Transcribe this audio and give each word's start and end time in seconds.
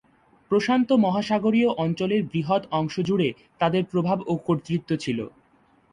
প্রশান্ত 0.51 0.89
মহাসাগরীয় 1.03 1.69
অঞ্চলের 1.77 2.21
বৃহৎ 2.23 2.63
অংশ 2.71 2.95
জুড়ে 2.99 3.29
তাদের 3.59 3.83
প্রভাব 3.85 4.17
ও 4.27 4.33
কর্তৃত্ব 4.47 4.89
ছিল। 4.95 5.19